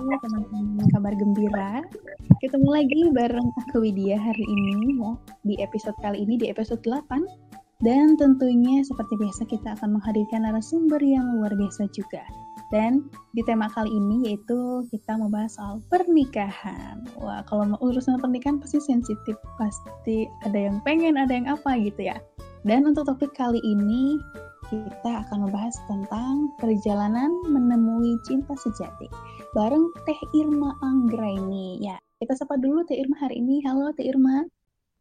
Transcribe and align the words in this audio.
teman-teman 0.00 0.88
kabar 0.96 1.12
gembira. 1.12 1.84
Ketemu 2.40 2.68
lagi 2.72 3.00
bareng 3.12 3.48
aku 3.60 3.84
Widya 3.84 4.16
hari 4.16 4.44
ini 4.48 4.96
ya 4.96 5.12
di 5.44 5.54
episode 5.60 5.92
kali 6.00 6.24
ini 6.24 6.40
di 6.40 6.48
episode 6.48 6.80
8 6.88 7.84
dan 7.84 8.16
tentunya 8.16 8.80
seperti 8.80 9.20
biasa 9.20 9.44
kita 9.44 9.76
akan 9.76 10.00
menghadirkan 10.00 10.48
narasumber 10.48 11.04
yang 11.04 11.36
luar 11.36 11.52
biasa 11.52 11.84
juga. 11.92 12.24
Dan 12.72 13.12
di 13.36 13.44
tema 13.44 13.68
kali 13.68 13.92
ini 13.92 14.32
yaitu 14.32 14.88
kita 14.88 15.20
membahas 15.20 15.60
soal 15.60 15.84
pernikahan. 15.92 17.04
Wah, 17.20 17.44
kalau 17.44 17.68
mau 17.68 17.80
urusan 17.84 18.16
pernikahan 18.24 18.56
pasti 18.56 18.80
sensitif, 18.80 19.36
pasti 19.60 20.24
ada 20.48 20.70
yang 20.70 20.80
pengen, 20.80 21.20
ada 21.20 21.34
yang 21.34 21.44
apa 21.50 21.76
gitu 21.76 22.08
ya. 22.08 22.16
Dan 22.64 22.88
untuk 22.88 23.04
topik 23.04 23.36
kali 23.36 23.60
ini 23.60 24.16
kita 24.70 25.26
akan 25.26 25.50
membahas 25.50 25.74
tentang 25.90 26.54
perjalanan 26.62 27.34
menemui 27.50 28.14
cinta 28.22 28.54
sejati 28.54 29.10
bareng 29.50 29.90
Teh 30.06 30.20
Irma 30.38 30.78
Anggraini. 30.78 31.82
Ya, 31.82 31.98
kita 32.22 32.38
sapa 32.38 32.54
dulu 32.54 32.86
Teh 32.86 32.94
Irma 32.94 33.18
hari 33.18 33.42
ini. 33.42 33.66
Halo 33.66 33.90
Teh 33.90 34.06
Irma. 34.06 34.46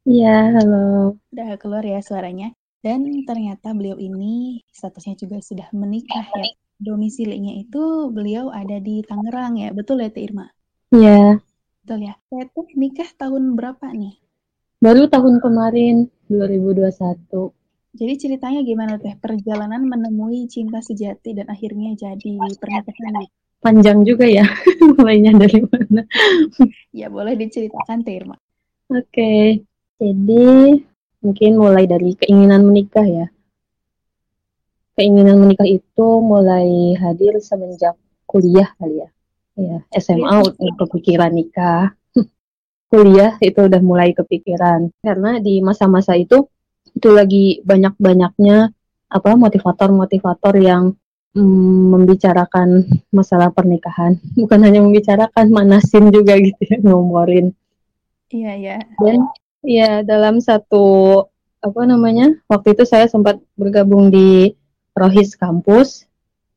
Iya, 0.10 0.58
halo. 0.58 1.22
Udah 1.30 1.54
keluar 1.62 1.86
ya 1.86 2.02
suaranya. 2.02 2.50
Dan 2.82 3.06
ternyata 3.30 3.70
beliau 3.78 4.02
ini 4.02 4.66
statusnya 4.74 5.14
juga 5.22 5.38
sudah 5.38 5.70
menikah 5.70 6.26
ya. 6.34 6.50
Domisilinya 6.82 7.54
itu 7.62 8.10
beliau 8.10 8.50
ada 8.50 8.82
di 8.82 9.06
Tangerang 9.06 9.62
ya. 9.62 9.70
Betul 9.70 10.02
ya 10.02 10.10
Teh 10.10 10.26
Irma? 10.26 10.50
Iya. 10.90 11.38
Betul 11.86 12.10
ya. 12.10 12.18
Teh 12.34 12.70
nikah 12.74 13.10
tahun 13.22 13.54
berapa 13.54 13.86
nih? 13.94 14.18
Baru 14.82 15.06
tahun 15.06 15.38
kemarin, 15.46 16.10
2021. 16.26 17.59
Jadi 17.90 18.14
ceritanya 18.22 18.62
gimana 18.62 19.02
teh 19.02 19.18
perjalanan 19.18 19.82
menemui 19.82 20.46
cinta 20.46 20.78
sejati 20.78 21.34
dan 21.34 21.50
akhirnya 21.50 21.98
jadi 21.98 22.38
pernikahan 22.62 23.26
Panjang 23.60 24.08
juga 24.08 24.24
ya, 24.24 24.46
mulainya 24.96 25.36
dari 25.36 25.60
mana? 25.68 26.08
ya 26.96 27.12
boleh 27.12 27.36
diceritakan 27.36 28.08
teh 28.08 28.16
Irma. 28.16 28.38
Oke, 28.88 29.04
okay. 29.04 29.46
jadi 30.00 30.80
mungkin 31.20 31.52
mulai 31.60 31.84
dari 31.84 32.16
keinginan 32.16 32.64
menikah 32.64 33.04
ya. 33.04 33.28
Keinginan 34.96 35.44
menikah 35.44 35.68
itu 35.68 36.08
mulai 36.24 36.96
hadir 36.96 37.36
semenjak 37.44 38.00
kuliah 38.24 38.70
kali 38.80 39.04
ya. 39.04 39.10
Ya, 39.60 39.78
SMA 40.00 40.40
udah 40.40 40.74
kepikiran 40.80 41.36
nikah. 41.36 41.92
kuliah 42.94 43.36
itu 43.44 43.60
udah 43.60 43.82
mulai 43.84 44.16
kepikiran 44.16 44.88
karena 45.04 45.44
di 45.44 45.60
masa-masa 45.60 46.16
itu 46.16 46.48
itu 47.00 47.10
lagi 47.16 47.64
banyak-banyaknya 47.64 48.76
apa 49.10 49.30
motivator-motivator 49.34 50.54
yang 50.60 50.94
mm, 51.34 51.84
membicarakan 51.96 52.86
masalah 53.10 53.50
pernikahan. 53.56 54.20
Bukan 54.42 54.60
hanya 54.62 54.84
membicarakan 54.84 55.50
manasin 55.50 56.12
juga 56.12 56.36
gitu 56.38 56.62
ya 56.68 56.78
ngomorin 56.84 57.56
iya 58.34 58.54
iya. 58.56 58.78
Dan 58.98 59.26
ya 59.66 60.06
dalam 60.06 60.40
satu 60.40 61.26
apa 61.60 61.82
namanya 61.84 62.32
waktu 62.48 62.78
itu 62.78 62.88
saya 62.88 63.10
sempat 63.12 63.42
bergabung 63.60 64.14
di 64.14 64.54
Rohis 64.96 65.36
kampus. 65.36 66.06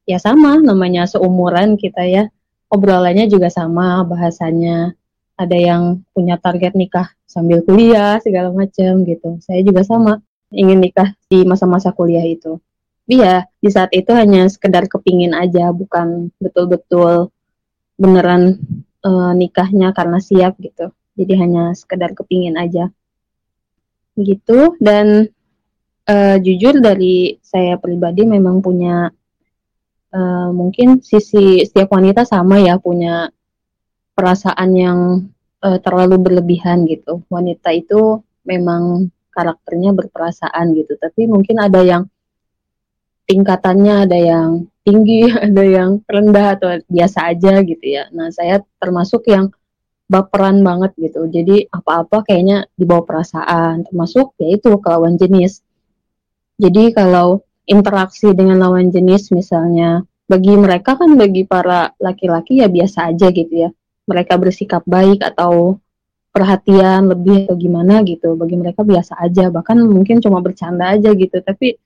Ya 0.03 0.19
sama 0.19 0.59
namanya 0.59 1.07
seumuran 1.09 1.79
kita 1.79 2.05
ya. 2.07 2.25
Obrolannya 2.73 3.29
juga 3.29 3.53
sama 3.53 4.01
bahasanya 4.09 4.97
ada 5.37 5.57
yang 5.57 6.01
punya 6.17 6.41
target 6.41 6.73
nikah 6.73 7.13
sambil 7.29 7.61
kuliah 7.65 8.17
segala 8.25 8.49
macam 8.53 9.05
gitu. 9.05 9.37
Saya 9.45 9.61
juga 9.61 9.85
sama 9.85 10.21
ingin 10.53 10.79
nikah 10.85 11.17
di 11.27 11.43
masa-masa 11.49 11.91
kuliah 11.91 12.25
itu. 12.25 12.61
Tapi 13.03 13.19
ya 13.19 13.45
di 13.59 13.69
saat 13.69 13.91
itu 13.93 14.09
hanya 14.15 14.47
sekedar 14.49 14.89
kepingin 14.89 15.35
aja, 15.37 15.69
bukan 15.75 16.31
betul-betul 16.39 17.29
beneran 17.99 18.63
uh, 19.05 19.37
nikahnya 19.37 19.93
karena 19.93 20.17
siap 20.23 20.57
gitu. 20.63 20.95
Jadi 21.19 21.33
hanya 21.37 21.77
sekedar 21.77 22.17
kepingin 22.17 22.57
aja. 22.57 22.89
Gitu 24.17 24.77
dan 24.81 25.29
uh, 26.09 26.37
jujur 26.41 26.79
dari 26.81 27.37
saya 27.45 27.77
pribadi 27.77 28.25
memang 28.25 28.65
punya 28.65 29.13
uh, 30.15 30.49
mungkin 30.55 31.03
sisi 31.05 31.67
setiap 31.67 31.93
wanita 31.93 32.25
sama 32.25 32.63
ya 32.63 32.79
punya 32.79 33.29
perasaan 34.13 34.71
yang 34.73 34.99
uh, 35.61 35.79
terlalu 35.81 36.17
berlebihan 36.21 36.85
gitu. 36.89 37.25
Wanita 37.29 37.73
itu 37.73 38.21
memang 38.47 39.11
karakternya 39.33 39.97
berperasaan 39.97 40.77
gitu. 40.77 41.01
Tapi 41.01 41.27
mungkin 41.27 41.57
ada 41.59 41.81
yang 41.81 42.05
tingkatannya 43.27 43.95
ada 44.05 44.19
yang 44.19 44.69
tinggi 44.85 45.33
ada 45.49 45.65
yang 45.65 46.05
rendah 46.05 46.61
atau 46.61 46.69
biasa 46.87 47.33
aja 47.33 47.65
gitu 47.65 47.85
ya. 47.85 48.13
Nah 48.13 48.29
saya 48.29 48.61
termasuk 48.77 49.27
yang 49.33 49.49
baperan 50.13 50.61
banget 50.61 50.93
gitu. 51.01 51.25
Jadi 51.33 51.73
apa-apa 51.73 52.29
kayaknya 52.29 52.69
dibawa 52.77 53.03
perasaan. 53.09 53.89
Termasuk 53.89 54.37
yaitu 54.37 54.77
ke 54.77 54.89
lawan 54.93 55.17
jenis. 55.17 55.65
Jadi 56.61 56.93
kalau 56.93 57.41
interaksi 57.65 58.37
dengan 58.37 58.61
lawan 58.61 58.93
jenis 58.93 59.33
misalnya 59.33 60.05
bagi 60.29 60.53
mereka 60.53 61.01
kan 61.01 61.17
bagi 61.17 61.49
para 61.49 61.97
laki-laki 61.97 62.61
ya 62.61 62.69
biasa 62.69 63.17
aja 63.17 63.33
gitu 63.33 63.69
ya. 63.69 63.71
Mereka 64.05 64.37
bersikap 64.37 64.83
baik 64.85 65.25
atau 65.25 65.81
perhatian 66.33 67.13
lebih 67.13 67.47
atau 67.47 67.57
gimana 67.61 68.01
gitu. 68.03 68.35
Bagi 68.35 68.57
mereka 68.57 68.83
biasa 68.83 69.21
aja 69.21 69.53
bahkan 69.53 69.79
mungkin 69.79 70.19
cuma 70.19 70.41
bercanda 70.41 70.97
aja 70.97 71.13
gitu. 71.13 71.39
Tapi 71.45 71.77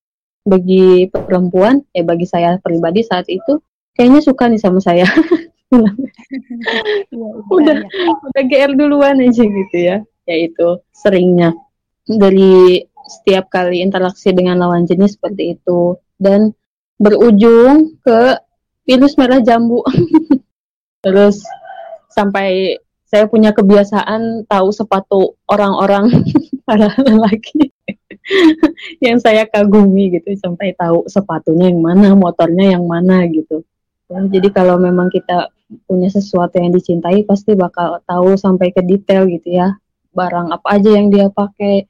bagi 0.46 1.10
perempuan 1.10 1.82
ya 1.90 2.06
bagi 2.06 2.24
saya 2.24 2.56
pribadi 2.62 3.02
saat 3.02 3.26
itu 3.26 3.58
kayaknya 3.98 4.22
suka 4.22 4.46
nih 4.46 4.62
sama 4.62 4.80
saya. 4.80 5.04
Ya, 5.66 5.82
udah 7.50 7.74
ya. 7.82 8.14
udah 8.22 8.44
GR 8.46 8.72
duluan 8.78 9.18
aja 9.18 9.42
gitu 9.42 9.76
ya. 9.76 9.98
Yaitu 10.30 10.78
seringnya. 10.94 11.58
Dari 12.06 12.86
setiap 13.02 13.50
kali 13.50 13.82
interaksi 13.82 14.30
dengan 14.30 14.62
lawan 14.62 14.86
jenis 14.86 15.18
seperti 15.18 15.58
itu. 15.58 15.98
Dan 16.22 16.54
berujung 17.02 17.98
ke 17.98 18.38
virus 18.86 19.18
merah 19.18 19.42
jambu. 19.42 19.82
Terus 21.04 21.42
sampai 22.14 22.78
saya 23.16 23.32
punya 23.32 23.56
kebiasaan 23.56 24.44
tahu 24.44 24.68
sepatu 24.76 25.40
orang-orang 25.48 26.12
para 26.68 26.92
lelaki 27.00 27.72
yang 29.04 29.16
saya 29.16 29.48
kagumi 29.48 30.20
gitu 30.20 30.36
sampai 30.36 30.76
tahu 30.76 31.08
sepatunya 31.08 31.72
yang 31.72 31.80
mana, 31.80 32.12
motornya 32.12 32.76
yang 32.76 32.84
mana 32.84 33.24
gitu. 33.32 33.64
Jadi 34.12 34.52
kalau 34.52 34.76
memang 34.76 35.08
kita 35.08 35.48
punya 35.88 36.12
sesuatu 36.12 36.60
yang 36.60 36.76
dicintai 36.76 37.24
pasti 37.24 37.56
bakal 37.56 38.04
tahu 38.04 38.36
sampai 38.36 38.68
ke 38.68 38.84
detail 38.84 39.24
gitu 39.32 39.48
ya. 39.48 39.80
Barang 40.12 40.52
apa 40.52 40.76
aja 40.76 40.92
yang 40.92 41.08
dia 41.08 41.32
pakai, 41.32 41.88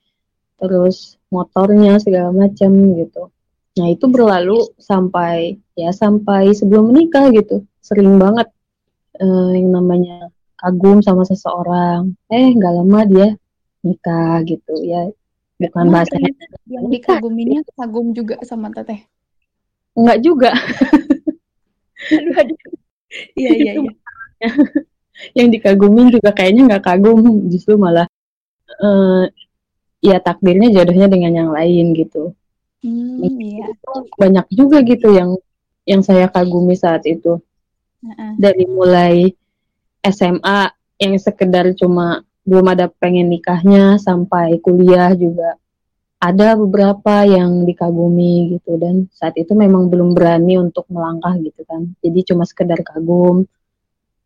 terus 0.62 1.19
motornya 1.26 1.98
segala 1.98 2.31
macam 2.31 2.70
gitu. 2.94 3.34
Nah, 3.82 3.86
itu 3.91 4.06
berlalu 4.06 4.62
sampai 4.78 5.59
ya 5.75 5.91
sampai 5.91 6.54
sebelum 6.54 6.94
menikah 6.94 7.34
gitu. 7.34 7.66
Sering 7.82 8.15
banget 8.15 8.47
uh, 9.19 9.50
yang 9.50 9.75
namanya 9.75 10.31
kagum 10.56 11.05
sama 11.05 11.22
seseorang. 11.28 12.17
Eh 12.33 12.53
nggak 12.56 12.72
lama 12.83 13.00
dia 13.05 13.28
nikah 13.84 14.43
gitu. 14.49 14.75
Ya 14.83 15.12
bukan 15.56 15.89
bahasanya 15.89 16.33
yang 16.69 16.89
dikaguminya 16.93 17.61
kagum 17.77 18.12
juga 18.12 18.41
sama 18.44 18.72
teteh. 18.72 19.05
Enggak 19.97 20.19
juga. 20.25 20.50
Iya 23.33 23.53
iya 23.56 23.72
iya. 23.81 23.93
yang 25.33 25.49
dikagumin 25.49 26.13
juga 26.13 26.36
kayaknya 26.36 26.69
nggak 26.69 26.84
kagum. 26.84 27.48
Justru 27.48 27.80
malah 27.80 28.04
uh, 28.83 29.25
ya 30.04 30.21
takdirnya 30.21 30.69
jodohnya 30.69 31.09
dengan 31.09 31.33
yang 31.33 31.51
lain 31.54 31.97
gitu. 31.97 32.36
Hmm, 32.84 33.25
iya. 33.41 33.72
banyak 34.21 34.47
juga 34.53 34.84
gitu 34.84 35.16
yang 35.16 35.33
yang 35.89 36.04
saya 36.04 36.28
kagumi 36.28 36.77
saat 36.77 37.09
itu. 37.09 37.41
Uh 38.04 38.13
-uh. 38.13 38.33
dari 38.36 38.69
mulai 38.69 39.33
SMA 40.10 40.70
yang 40.97 41.14
sekedar 41.20 41.70
cuma 41.76 42.24
belum 42.47 42.66
ada 42.72 42.86
pengen 42.86 43.28
nikahnya 43.28 43.98
sampai 43.98 44.62
kuliah 44.62 45.12
juga. 45.18 45.58
Ada 46.16 46.56
beberapa 46.56 47.28
yang 47.28 47.68
dikagumi 47.68 48.56
gitu 48.56 48.80
dan 48.80 49.04
saat 49.12 49.36
itu 49.36 49.53
memang 49.53 49.92
belum 49.92 50.16
berani 50.16 50.56
untuk 50.56 50.88
melangkah 50.88 51.36
gitu 51.42 51.60
kan. 51.68 51.92
Jadi 52.00 52.32
cuma 52.32 52.48
sekedar 52.48 52.80
kagum. 52.80 53.44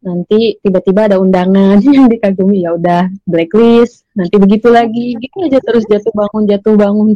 Nanti 0.00 0.56
tiba-tiba 0.62 1.10
ada 1.10 1.16
undangan 1.18 1.82
yang 1.96 2.06
dikagumi 2.06 2.62
ya 2.62 2.78
udah 2.78 3.10
blacklist. 3.26 4.06
Nanti 4.14 4.38
begitu 4.38 4.70
lagi 4.70 5.18
gitu 5.18 5.36
aja 5.42 5.58
terus 5.58 5.82
jatuh 5.90 6.14
bangun. 6.14 6.42
Jatuh 6.46 6.74
bangun. 6.76 7.10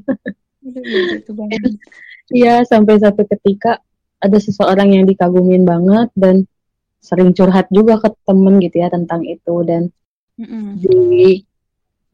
Iya 2.33 2.65
sampai 2.65 2.97
satu 2.97 3.29
ketika 3.29 3.85
ada 4.17 4.41
seseorang 4.41 4.97
yang 4.97 5.05
dikagumin 5.05 5.69
banget 5.69 6.09
dan 6.17 6.49
sering 7.05 7.37
curhat 7.37 7.69
juga 7.69 8.01
ke 8.01 8.09
temen 8.25 8.57
gitu 8.65 8.81
ya 8.81 8.89
tentang 8.89 9.21
itu. 9.29 9.55
Dan 9.69 9.93
mm-hmm. 10.41 10.81
di 10.81 11.45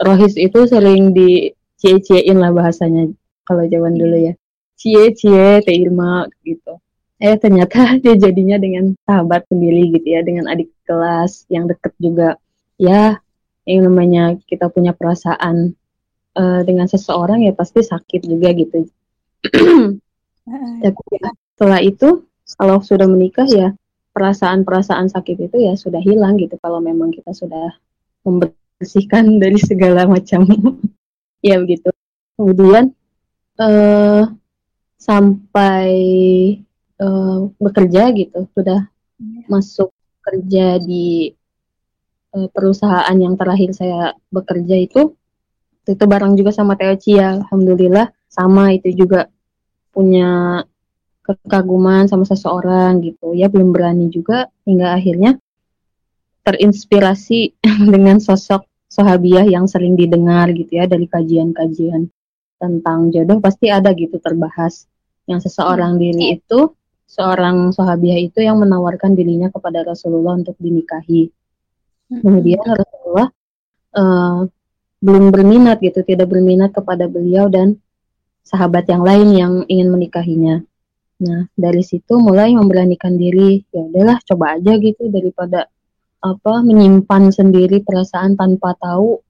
Rohis 0.02 0.34
itu 0.34 0.66
sering 0.66 1.14
di 1.14 1.54
cie-ciein 1.78 2.42
lah 2.42 2.50
bahasanya 2.50 3.06
kalau 3.46 3.62
zaman 3.70 3.94
dulu 3.94 4.18
ya. 4.18 4.34
Cie-cie 4.74 5.62
Teh 5.62 5.76
Irma 5.78 6.26
gitu. 6.42 6.82
Eh 7.22 7.38
ternyata 7.38 7.94
dia 8.02 8.18
jadinya 8.18 8.58
dengan 8.58 8.98
sahabat 9.06 9.46
sendiri 9.46 9.94
gitu 9.94 10.08
ya 10.10 10.26
dengan 10.26 10.50
adik 10.50 10.74
kelas 10.90 11.46
yang 11.46 11.70
deket 11.70 11.94
juga. 12.02 12.34
Ya 12.74 13.22
yang 13.68 13.86
namanya 13.86 14.34
kita 14.50 14.66
punya 14.72 14.90
perasaan 14.90 15.78
uh, 16.34 16.60
dengan 16.66 16.90
seseorang 16.90 17.46
ya 17.46 17.54
pasti 17.54 17.86
sakit 17.86 18.26
juga 18.26 18.50
gitu. 18.56 18.90
Tapi 20.82 21.02
ya, 21.14 21.30
setelah 21.54 21.80
itu 21.84 22.26
kalau 22.58 22.82
sudah 22.82 23.06
menikah 23.06 23.46
ya 23.46 23.70
perasaan-perasaan 24.10 25.08
sakit 25.10 25.50
itu 25.50 25.56
ya 25.62 25.78
sudah 25.78 26.02
hilang 26.02 26.36
gitu 26.36 26.58
kalau 26.58 26.82
memang 26.82 27.14
kita 27.14 27.30
sudah 27.30 27.74
membersihkan 28.26 29.26
dari 29.42 29.58
segala 29.60 30.06
macam. 30.06 30.46
Ya 31.40 31.56
begitu. 31.56 31.88
Kemudian 32.36 32.92
uh, 33.56 34.28
sampai 35.00 35.88
uh, 37.00 37.48
bekerja 37.56 38.12
gitu 38.12 38.44
sudah 38.52 38.84
yeah. 39.16 39.44
masuk 39.48 39.88
kerja 40.20 40.76
di 40.84 41.32
uh, 42.36 42.44
perusahaan 42.52 43.16
yang 43.16 43.40
terakhir 43.40 43.72
saya 43.72 44.12
bekerja 44.28 44.84
itu 44.84 45.16
itu 45.88 46.04
bareng 46.04 46.36
juga 46.36 46.52
sama 46.52 46.76
Teo 46.76 46.92
Cia 47.00 47.40
alhamdulillah. 47.40 48.12
Sama 48.28 48.76
itu 48.76 48.92
juga 48.92 49.32
punya 49.90 50.60
kekaguman 51.38 52.08
sama 52.10 52.24
seseorang 52.26 53.04
gitu 53.04 53.36
ya 53.36 53.46
belum 53.46 53.70
berani 53.70 54.10
juga 54.10 54.50
hingga 54.66 54.96
akhirnya 54.96 55.36
terinspirasi 56.42 57.60
dengan 57.94 58.18
sosok 58.18 58.66
sahabiah 58.90 59.46
yang 59.46 59.70
sering 59.70 59.94
didengar 59.94 60.50
gitu 60.50 60.80
ya 60.80 60.90
dari 60.90 61.06
kajian-kajian 61.06 62.10
tentang 62.60 63.14
jodoh 63.14 63.38
pasti 63.38 63.70
ada 63.70 63.94
gitu 63.94 64.18
terbahas 64.18 64.90
yang 65.30 65.38
seseorang 65.38 65.96
hmm. 65.96 66.00
diri 66.02 66.24
itu 66.36 66.74
seorang 67.10 67.74
sahabiah 67.74 68.18
itu 68.22 68.38
yang 68.38 68.62
menawarkan 68.62 69.18
dirinya 69.18 69.50
kepada 69.50 69.82
Rasulullah 69.82 70.38
untuk 70.38 70.54
dinikahi. 70.62 71.26
Hmm. 72.10 72.22
Kemudian 72.22 72.62
Rasulullah 72.62 73.28
uh, 73.98 74.38
belum 75.02 75.34
berminat 75.34 75.82
gitu, 75.82 76.06
tidak 76.06 76.30
berminat 76.30 76.70
kepada 76.70 77.10
beliau 77.10 77.50
dan 77.50 77.78
sahabat 78.46 78.86
yang 78.86 79.02
lain 79.02 79.28
yang 79.34 79.52
ingin 79.66 79.90
menikahinya. 79.90 80.62
Nah, 81.20 81.44
dari 81.52 81.84
situ 81.84 82.16
mulai 82.16 82.56
memberanikan 82.56 83.20
diri, 83.20 83.60
ya 83.68 83.84
udahlah 83.84 84.18
coba 84.24 84.56
aja 84.56 84.72
gitu 84.80 85.12
daripada 85.12 85.68
apa 86.20 86.64
menyimpan 86.64 87.32
sendiri 87.32 87.84
perasaan 87.84 88.36
tanpa 88.36 88.76
tahu 88.76 89.20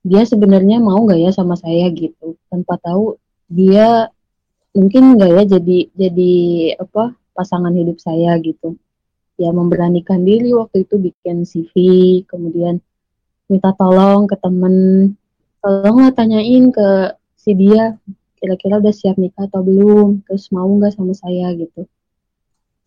dia 0.00 0.24
sebenarnya 0.24 0.80
mau 0.80 1.04
gak 1.04 1.20
ya 1.20 1.32
sama 1.32 1.56
saya 1.56 1.88
gitu, 1.92 2.36
tanpa 2.48 2.80
tahu 2.80 3.20
dia 3.48 4.08
mungkin 4.72 5.18
nggak 5.18 5.30
ya 5.34 5.42
jadi 5.58 5.78
jadi 5.92 6.34
apa 6.78 7.16
pasangan 7.34 7.72
hidup 7.72 7.96
saya 7.98 8.36
gitu. 8.40 8.76
Ya 9.40 9.48
memberanikan 9.56 10.20
diri 10.20 10.52
waktu 10.52 10.84
itu 10.84 11.00
bikin 11.00 11.48
CV 11.48 11.74
kemudian 12.28 12.84
minta 13.48 13.72
tolong 13.72 14.28
ke 14.28 14.36
temen. 14.36 14.76
Tolonglah 15.60 16.12
tanyain 16.12 16.72
ke 16.72 17.16
si 17.36 17.56
dia 17.56 17.96
kira-kira 18.40 18.80
udah 18.80 18.90
siap 18.90 19.20
nikah 19.20 19.46
atau 19.46 19.60
belum 19.60 20.24
terus 20.24 20.48
mau 20.48 20.66
nggak 20.66 20.96
sama 20.96 21.12
saya 21.12 21.52
gitu. 21.54 21.84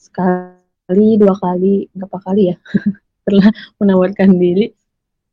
Sekali 0.02 1.22
dua 1.22 1.38
kali 1.38 1.88
berapa 1.94 2.18
kali 2.20 2.52
ya? 2.52 2.58
Pernah 3.26 3.54
menawarkan 3.78 4.36
diri. 4.36 4.74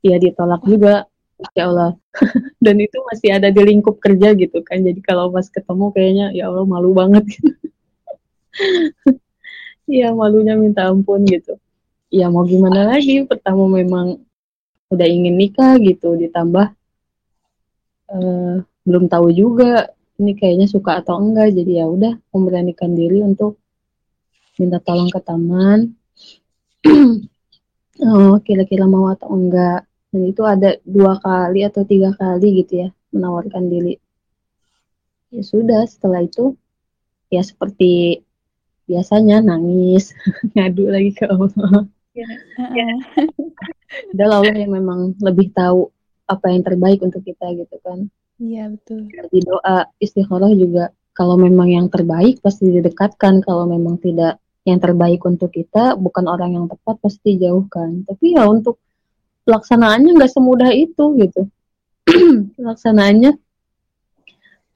Ya 0.05 0.21
ditolak 0.21 0.61
juga. 0.69 1.09
Ya 1.57 1.73
Allah. 1.73 1.97
Dan 2.65 2.85
itu 2.85 3.01
masih 3.09 3.33
ada 3.33 3.49
di 3.49 3.61
lingkup 3.65 3.97
kerja 3.99 4.37
gitu 4.37 4.61
kan. 4.61 4.85
Jadi 4.85 5.01
kalau 5.01 5.33
pas 5.33 5.49
ketemu 5.49 5.89
kayaknya 5.97 6.27
ya 6.37 6.53
Allah 6.53 6.69
malu 6.69 6.93
banget 6.93 7.25
gitu. 7.27 7.51
Ya 9.91 10.15
malunya 10.15 10.55
minta 10.55 10.87
ampun 10.87 11.27
gitu. 11.27 11.59
Ya 12.15 12.31
mau 12.31 12.47
gimana 12.47 12.95
lagi? 12.95 13.27
Pertama 13.27 13.67
memang 13.67 14.23
udah 14.87 15.07
ingin 15.07 15.35
nikah 15.35 15.75
gitu 15.83 16.15
ditambah 16.15 16.71
uh, 18.11 18.55
belum 18.83 19.07
tahu 19.07 19.31
juga 19.31 19.91
ini 20.21 20.37
kayaknya 20.37 20.69
suka 20.69 21.01
atau 21.01 21.17
enggak 21.17 21.57
jadi 21.57 21.83
ya 21.83 21.87
udah 21.89 22.13
memberanikan 22.37 22.93
diri 22.93 23.25
untuk 23.25 23.57
minta 24.61 24.77
tolong 24.85 25.09
ke 25.09 25.21
taman. 25.25 25.97
Oh 28.01 28.41
kira-kira 28.41 28.89
mau 28.89 29.13
atau 29.13 29.29
enggak. 29.29 29.85
Dan 30.09 30.33
itu 30.33 30.41
ada 30.49 30.81
dua 30.89 31.21
kali 31.21 31.69
atau 31.69 31.85
tiga 31.85 32.17
kali 32.17 32.65
gitu 32.65 32.89
ya 32.89 32.89
menawarkan 33.13 33.69
diri. 33.69 34.01
Ya 35.29 35.45
sudah 35.45 35.85
setelah 35.85 36.25
itu 36.25 36.57
ya 37.29 37.45
seperti 37.45 38.25
biasanya 38.89 39.45
nangis 39.45 40.17
ngadu 40.57 40.89
lagi 40.89 41.13
ke 41.13 41.29
Allah. 41.29 41.85
Ya. 42.17 42.29
ya. 42.81 42.89
Allah 44.17 44.49
yang 44.49 44.73
memang 44.73 45.21
lebih 45.21 45.53
tahu 45.53 45.93
apa 46.25 46.57
yang 46.57 46.65
terbaik 46.65 47.05
untuk 47.05 47.21
kita 47.21 47.53
gitu 47.53 47.77
kan 47.85 48.09
iya 48.41 48.73
betul. 48.73 49.07
Di 49.07 49.41
doa 49.45 49.87
istikharah 50.01 50.51
juga. 50.57 50.91
Kalau 51.13 51.37
memang 51.37 51.69
yang 51.69 51.87
terbaik 51.93 52.41
pasti 52.41 52.73
didekatkan. 52.73 53.45
Kalau 53.45 53.69
memang 53.69 54.01
tidak 54.01 54.41
yang 54.65 54.81
terbaik 54.81 55.21
untuk 55.25 55.53
kita 55.53 55.97
bukan 55.97 56.29
orang 56.29 56.57
yang 56.57 56.67
tepat 56.67 56.97
pasti 57.05 57.37
jauhkan. 57.37 58.09
Tapi 58.09 58.35
ya 58.35 58.49
untuk 58.49 58.81
pelaksanaannya 59.45 60.17
nggak 60.17 60.33
semudah 60.33 60.71
itu 60.73 61.05
gitu. 61.21 61.43
Pelaksanaannya 62.57 63.37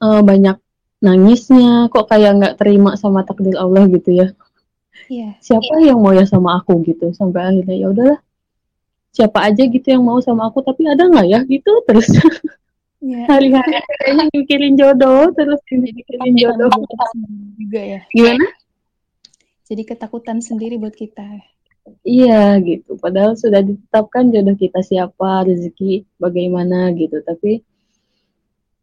uh, 0.05 0.21
banyak 0.21 0.57
nangisnya. 1.01 1.89
Kok 1.89 2.05
kayak 2.05 2.31
nggak 2.37 2.55
terima 2.61 2.93
sama 2.95 3.25
takdir 3.25 3.57
Allah 3.57 3.89
gitu 3.89 4.13
ya? 4.13 4.29
Yeah. 5.05 5.37
siapa 5.43 5.83
yeah. 5.83 5.93
yang 5.93 6.01
mau 6.01 6.13
ya 6.13 6.25
sama 6.25 6.61
aku 6.61 6.81
gitu. 6.85 7.09
Sampai 7.17 7.41
akhirnya 7.49 7.75
ya 7.77 7.87
udahlah. 7.89 8.19
Siapa 9.15 9.47
aja 9.47 9.63
gitu 9.63 9.87
yang 9.87 10.03
mau 10.03 10.19
sama 10.19 10.49
aku 10.49 10.61
tapi 10.61 10.85
ada 10.85 11.05
nggak 11.09 11.27
ya? 11.29 11.39
Gitu 11.45 11.71
terus 11.85 12.09
yeah. 13.03 13.25
hari-hari 13.27 13.79
kayaknya 13.81 14.25
mikirin 14.31 14.73
jodoh 14.79 15.31
terus 15.35 15.59
mikirin 15.71 16.33
jodoh. 16.37 16.71
juga 17.59 17.81
ya. 17.81 18.01
Gimana? 18.11 18.45
Jadi 19.65 19.81
ketakutan 19.81 20.39
sendiri 20.45 20.77
buat 20.77 20.93
kita. 20.93 21.41
Iya 22.01 22.57
gitu, 22.65 22.97
padahal 22.97 23.37
sudah 23.37 23.61
ditetapkan 23.61 24.33
jodoh 24.33 24.57
kita 24.57 24.81
siapa, 24.81 25.45
rezeki 25.45 26.05
bagaimana 26.17 26.89
gitu, 26.97 27.21
tapi 27.21 27.61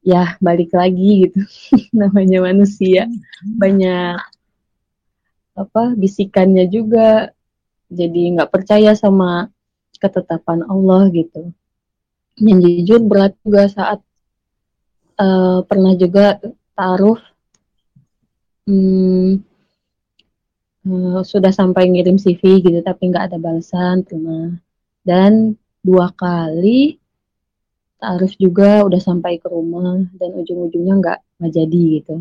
ya 0.06 0.38
balik 0.38 0.70
lagi 0.70 1.26
gitu, 1.26 1.42
namanya 2.00 2.46
manusia. 2.46 3.10
Banyak 3.42 4.22
apa 5.58 5.82
bisikannya 5.98 6.70
juga, 6.70 7.34
jadi 7.90 8.38
nggak 8.38 8.50
percaya 8.54 8.94
sama 8.94 9.50
ketetapan 9.98 10.62
Allah 10.66 11.10
gitu. 11.10 11.50
Yang 12.40 12.58
jujur 12.64 13.00
berat 13.04 13.36
juga 13.44 13.68
saat 13.68 14.00
uh, 15.20 15.60
pernah 15.68 15.92
juga 15.96 16.40
taruh 16.72 17.20
hmm, 18.64 19.42
uh, 20.88 21.20
sudah 21.22 21.52
sampai 21.52 21.92
ngirim 21.92 22.16
CV 22.16 22.64
gitu 22.64 22.80
tapi 22.80 23.12
nggak 23.12 23.32
ada 23.32 23.38
balasan 23.38 24.06
pernah. 24.06 24.56
Dan 25.02 25.58
dua 25.82 26.14
kali 26.14 26.96
taruh 28.02 28.32
juga 28.38 28.82
udah 28.82 28.98
sampai 28.98 29.38
ke 29.38 29.46
rumah 29.46 30.02
dan 30.18 30.30
ujung-ujungnya 30.34 30.94
nggak 30.98 31.18
nggak 31.38 31.52
jadi 31.52 31.82
gitu. 32.00 32.16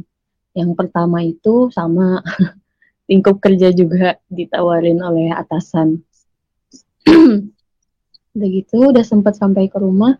Yang 0.51 0.71
pertama 0.75 1.23
itu 1.23 1.71
sama 1.71 2.19
lingkup 3.09 3.39
kerja 3.39 3.71
juga 3.71 4.19
ditawarin 4.27 4.99
oleh 5.01 5.31
atasan 5.35 6.03
udah 8.31 8.47
gitu 8.47 8.77
udah 8.95 9.03
sempat 9.03 9.35
sampai 9.35 9.67
ke 9.67 9.77
rumah. 9.79 10.15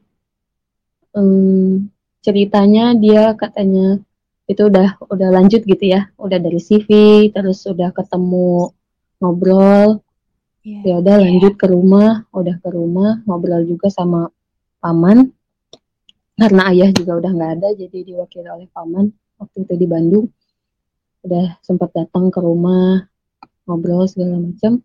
Um, 1.11 1.91
ceritanya 2.23 2.95
dia 2.95 3.35
katanya 3.35 3.99
itu 4.47 4.67
udah 4.67 4.99
udah 5.07 5.29
lanjut 5.31 5.63
gitu 5.63 5.85
ya. 5.87 6.11
Udah 6.19 6.39
dari 6.39 6.59
CV 6.59 6.89
terus 7.31 7.63
udah 7.67 7.91
ketemu 7.95 8.71
ngobrol. 9.23 10.03
Yeah. 10.61 10.85
ya 10.85 10.95
udah 11.01 11.15
yeah. 11.17 11.25
lanjut 11.25 11.53
ke 11.57 11.65
rumah 11.65 12.21
udah 12.29 12.61
ke 12.61 12.69
rumah 12.69 13.25
ngobrol 13.25 13.63
juga 13.65 13.87
sama 13.89 14.29
paman. 14.83 15.31
Karena 16.35 16.73
ayah 16.73 16.89
juga 16.89 17.21
udah 17.21 17.31
nggak 17.31 17.51
ada 17.59 17.69
jadi 17.77 17.97
diwakili 18.01 18.49
oleh 18.49 18.67
paman 18.73 19.13
waktu 19.39 19.63
itu 19.63 19.73
di 19.77 19.87
Bandung. 19.87 20.27
Udah 21.21 21.57
sempat 21.61 21.93
datang 21.93 22.33
ke 22.33 22.39
rumah 22.41 23.05
ngobrol 23.65 24.09
segala 24.09 24.41
macam 24.41 24.81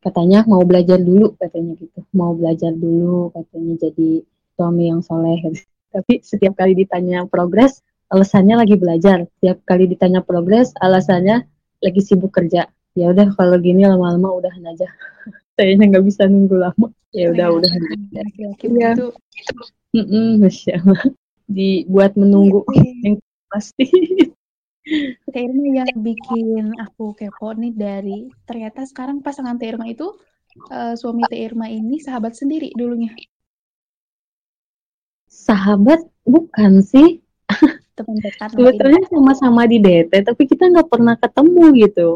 katanya 0.00 0.42
mau 0.48 0.64
belajar 0.64 0.96
dulu 0.96 1.36
katanya 1.36 1.76
gitu. 1.76 2.00
Mau 2.16 2.32
belajar 2.32 2.72
dulu 2.72 3.30
katanya 3.36 3.88
jadi 3.88 4.24
suami 4.56 4.88
yang 4.88 5.00
soleh. 5.04 5.38
Tapi 5.92 6.24
setiap 6.24 6.56
kali 6.56 6.72
ditanya 6.74 7.28
progres 7.28 7.84
alasannya 8.08 8.60
lagi 8.60 8.74
belajar. 8.80 9.28
Tiap 9.44 9.62
kali 9.68 9.86
ditanya 9.86 10.24
progres 10.24 10.72
alasannya 10.80 11.44
lagi 11.84 12.00
sibuk 12.00 12.32
kerja. 12.32 12.66
Ya 12.98 13.06
udah 13.12 13.32
kalau 13.38 13.60
gini 13.60 13.86
lama-lama 13.86 14.34
udahan 14.34 14.64
aja. 14.66 14.88
Kayaknya 15.56 15.96
nggak 15.96 16.04
bisa 16.08 16.22
nunggu 16.26 16.56
lama. 16.56 16.88
Ya 17.12 17.30
udah 17.34 17.60
udah 17.60 17.72
laki-laki 18.14 18.66
ya. 18.70 18.94
begitu 18.94 19.06
mm 19.94 20.04
-mm, 20.06 20.28
masya 20.40 20.78
Allah. 20.80 21.02
Dibuat 21.50 22.14
menunggu 22.14 22.62
iya, 22.70 22.82
iya. 22.82 22.94
yang 23.10 23.16
pasti 23.50 23.84
Irma 25.30 25.84
yang 25.84 25.92
bikin 26.00 26.72
aku 26.80 27.12
kepo 27.12 27.52
nih 27.52 27.72
dari 27.76 28.32
ternyata 28.48 28.88
sekarang 28.88 29.20
pasangan 29.20 29.60
Teh 29.60 29.68
Irma 29.68 29.84
itu 29.86 30.16
uh, 30.72 30.96
suami 30.96 31.28
Teh 31.28 31.40
Irma 31.44 31.68
ini 31.68 32.00
sahabat 32.00 32.32
sendiri 32.32 32.72
dulunya. 32.72 33.12
Sahabat 35.28 36.00
bukan 36.24 36.80
sih. 36.80 37.20
Teman 37.96 38.16
dekat. 38.24 38.56
Sebetulnya 38.56 39.04
sama-sama 39.12 39.68
di 39.68 39.78
DT 39.78 40.12
tapi 40.24 40.48
kita 40.48 40.72
nggak 40.72 40.88
pernah 40.88 41.14
ketemu 41.20 41.64
gitu. 41.76 42.08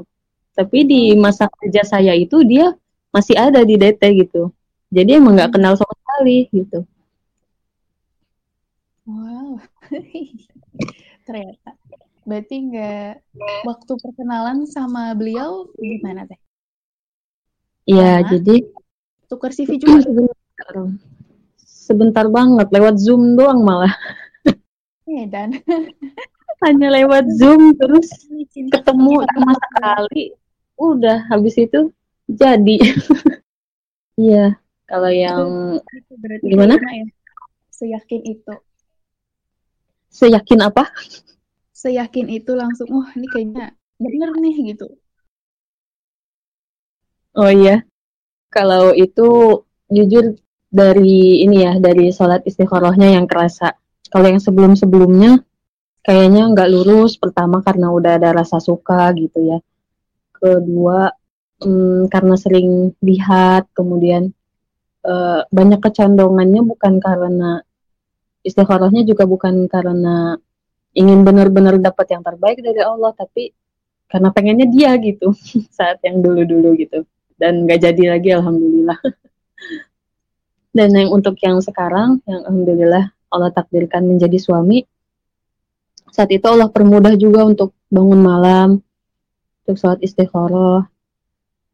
Tapi 0.54 0.78
di 0.88 1.02
oh. 1.12 1.20
masa 1.20 1.50
kerja 1.60 1.84
saya 1.84 2.16
itu 2.16 2.40
dia 2.46 2.72
masih 3.12 3.36
ada 3.36 3.60
di 3.62 3.76
DT 3.76 4.02
gitu. 4.24 4.50
Jadi 4.88 5.20
emang 5.20 5.36
nggak 5.36 5.52
hmm. 5.52 5.56
kenal 5.60 5.74
sama 5.76 5.94
sekali 6.00 6.38
gitu. 6.48 6.78
Wow. 9.04 9.60
Ternyata. 11.26 11.83
Berarti 12.24 12.56
nggak 12.72 13.10
waktu 13.68 13.92
perkenalan 14.00 14.64
sama 14.64 15.12
beliau 15.12 15.68
gimana 15.76 16.24
teh? 16.24 16.40
Iya, 17.84 18.24
jadi 18.24 18.64
tukar 19.28 19.52
CV 19.52 19.76
juga 19.76 20.00
sebentar. 20.08 20.74
Sebentar 21.60 22.26
banget 22.32 22.72
lewat 22.72 22.96
Zoom 22.96 23.36
doang 23.36 23.60
malah. 23.60 23.92
dan 25.04 25.52
Hanya 26.64 26.88
lewat 26.96 27.28
Zoom 27.36 27.76
terus 27.76 28.08
ketemu 28.56 29.28
cuma 29.36 29.52
sekali. 29.52 30.32
Udah 30.80 31.28
habis 31.28 31.54
itu 31.60 31.92
jadi. 32.28 32.78
Iya, 34.14 34.54
kalau 34.86 35.10
yang 35.10 35.74
itu, 35.90 36.14
itu 36.14 36.46
gimana? 36.54 36.78
Ya? 36.78 37.02
Seyakin 37.66 38.22
itu. 38.22 38.54
Seyakin 40.06 40.62
apa? 40.62 40.86
Seyakin 41.84 42.32
itu 42.32 42.56
langsung 42.56 42.88
wah 42.88 43.12
ini 43.12 43.28
kayaknya 43.28 43.76
bener 44.00 44.30
nih 44.40 44.56
gitu. 44.72 44.88
Oh 47.36 47.50
iya. 47.52 47.84
Kalau 48.48 48.96
itu 48.96 49.60
jujur 49.92 50.38
dari 50.72 51.44
ini 51.44 51.66
ya 51.66 51.76
dari 51.76 52.08
sholat 52.08 52.46
istikharahnya 52.48 53.20
yang 53.20 53.26
kerasa. 53.28 53.76
Kalau 54.08 54.26
yang 54.30 54.40
sebelum 54.40 54.72
sebelumnya 54.78 55.42
kayaknya 56.00 56.48
nggak 56.54 56.70
lurus. 56.72 57.20
Pertama 57.20 57.60
karena 57.60 57.92
udah 57.92 58.16
ada 58.16 58.30
rasa 58.32 58.62
suka 58.62 59.12
gitu 59.18 59.44
ya. 59.44 59.58
Kedua 60.32 61.12
hmm, 61.60 62.08
karena 62.08 62.34
sering 62.40 62.94
lihat 63.04 63.68
kemudian 63.76 64.32
uh, 65.04 65.42
banyak 65.50 65.80
kecondongannya 65.84 66.62
bukan 66.64 67.02
karena 67.02 67.60
istikharahnya 68.44 69.02
juga 69.08 69.24
bukan 69.24 69.66
karena 69.66 70.38
ingin 70.94 71.26
benar-benar 71.26 71.78
dapat 71.82 72.06
yang 72.14 72.22
terbaik 72.22 72.62
dari 72.62 72.80
Allah 72.80 73.10
tapi 73.14 73.50
karena 74.08 74.30
pengennya 74.30 74.66
dia 74.70 74.94
gitu 74.98 75.34
saat 75.76 75.98
yang 76.06 76.22
dulu-dulu 76.22 76.78
gitu. 76.78 77.02
Dan 77.34 77.66
nggak 77.66 77.82
jadi 77.82 78.18
lagi 78.18 78.30
alhamdulillah. 78.30 78.98
Dan 80.76 80.90
yang 80.94 81.10
untuk 81.14 81.38
yang 81.42 81.58
sekarang 81.62 82.18
yang 82.26 82.46
alhamdulillah 82.46 83.10
Allah 83.30 83.50
takdirkan 83.54 84.06
menjadi 84.06 84.38
suami 84.38 84.82
saat 86.14 86.30
itu 86.30 86.46
Allah 86.46 86.70
permudah 86.70 87.18
juga 87.18 87.42
untuk 87.42 87.74
bangun 87.90 88.22
malam 88.22 88.78
untuk 89.66 89.74
sholat 89.74 89.98
istikharah 89.98 90.86